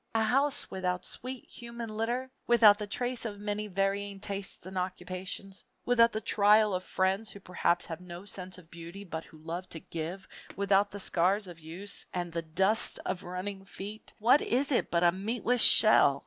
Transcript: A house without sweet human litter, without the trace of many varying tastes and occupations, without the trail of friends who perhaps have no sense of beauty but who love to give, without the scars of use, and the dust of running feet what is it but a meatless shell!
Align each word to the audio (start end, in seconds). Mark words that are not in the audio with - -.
A 0.15 0.23
house 0.23 0.71
without 0.71 1.05
sweet 1.05 1.45
human 1.45 1.89
litter, 1.95 2.31
without 2.47 2.79
the 2.79 2.87
trace 2.87 3.23
of 3.23 3.37
many 3.39 3.67
varying 3.67 4.19
tastes 4.19 4.65
and 4.65 4.75
occupations, 4.75 5.63
without 5.85 6.11
the 6.11 6.19
trail 6.21 6.73
of 6.73 6.83
friends 6.83 7.29
who 7.31 7.39
perhaps 7.39 7.85
have 7.85 8.01
no 8.01 8.25
sense 8.25 8.57
of 8.57 8.71
beauty 8.71 9.03
but 9.03 9.25
who 9.25 9.37
love 9.37 9.69
to 9.69 9.79
give, 9.79 10.27
without 10.55 10.89
the 10.89 10.99
scars 10.99 11.45
of 11.45 11.59
use, 11.59 12.03
and 12.15 12.31
the 12.31 12.41
dust 12.41 12.97
of 13.05 13.21
running 13.21 13.63
feet 13.63 14.11
what 14.17 14.41
is 14.41 14.71
it 14.71 14.89
but 14.89 15.03
a 15.03 15.11
meatless 15.11 15.61
shell! 15.61 16.19